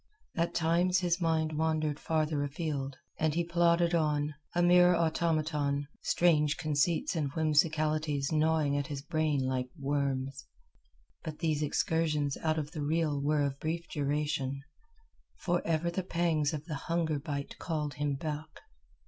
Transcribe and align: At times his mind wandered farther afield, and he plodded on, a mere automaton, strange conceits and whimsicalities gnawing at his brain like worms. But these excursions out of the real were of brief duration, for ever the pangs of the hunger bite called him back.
At 0.35 0.55
times 0.55 1.01
his 1.01 1.21
mind 1.21 1.55
wandered 1.55 1.99
farther 1.99 2.43
afield, 2.43 2.97
and 3.19 3.35
he 3.35 3.43
plodded 3.43 3.93
on, 3.93 4.33
a 4.55 4.63
mere 4.63 4.95
automaton, 4.95 5.87
strange 6.01 6.57
conceits 6.57 7.15
and 7.15 7.31
whimsicalities 7.33 8.31
gnawing 8.31 8.75
at 8.75 8.87
his 8.87 9.03
brain 9.03 9.45
like 9.45 9.69
worms. 9.77 10.47
But 11.23 11.37
these 11.37 11.61
excursions 11.61 12.35
out 12.37 12.57
of 12.57 12.71
the 12.71 12.81
real 12.81 13.21
were 13.21 13.43
of 13.43 13.59
brief 13.59 13.87
duration, 13.89 14.63
for 15.37 15.61
ever 15.67 15.91
the 15.91 16.01
pangs 16.01 16.51
of 16.51 16.65
the 16.65 16.73
hunger 16.89 17.19
bite 17.19 17.59
called 17.59 17.93
him 17.93 18.15
back. 18.15 18.61